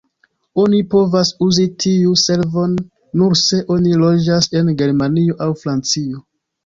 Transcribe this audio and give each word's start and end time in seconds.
Oni 0.61 0.77
povas 0.93 1.31
uzi 1.47 1.65
tiu 1.85 2.15
servon 2.21 2.73
nur 3.21 3.37
se 3.43 3.63
oni 3.77 3.93
loĝas 4.05 4.49
en 4.63 4.73
Germanio 4.81 5.37
aŭ 5.47 5.51
Francio. 5.65 6.25